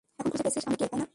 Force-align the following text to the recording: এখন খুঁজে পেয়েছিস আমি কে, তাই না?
এখন 0.19 0.29
খুঁজে 0.33 0.43
পেয়েছিস 0.45 0.65
আমি 0.67 0.77
কে, 0.79 0.85
তাই 0.89 0.97
না? 1.01 1.05